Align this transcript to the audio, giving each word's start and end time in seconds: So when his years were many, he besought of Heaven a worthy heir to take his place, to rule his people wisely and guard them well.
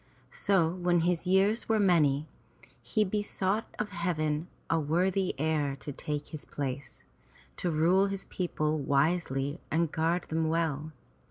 So 0.31 0.73
when 0.73 1.01
his 1.01 1.27
years 1.27 1.69
were 1.69 1.79
many, 1.79 2.27
he 2.81 3.03
besought 3.03 3.67
of 3.77 3.89
Heaven 3.89 4.47
a 4.67 4.79
worthy 4.79 5.35
heir 5.37 5.75
to 5.75 5.91
take 5.91 6.29
his 6.29 6.43
place, 6.43 7.03
to 7.57 7.69
rule 7.69 8.07
his 8.07 8.25
people 8.25 8.79
wisely 8.79 9.61
and 9.69 9.91
guard 9.91 10.23
them 10.29 10.49
well. 10.49 10.91